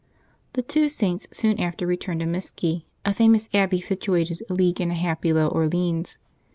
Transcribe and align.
The 0.53 0.63
two 0.63 0.89
Saints 0.89 1.27
soon 1.29 1.59
after 1.59 1.85
returned 1.85 2.21
to 2.21 2.25
Miscy, 2.25 2.85
a 3.05 3.13
famous 3.13 3.47
abbey 3.53 3.79
situated 3.81 4.41
a 4.49 4.53
league 4.55 4.81
and 4.81 4.91
a 4.91 4.95
half 4.95 5.21
below 5.21 5.45
Orleans. 5.47 6.17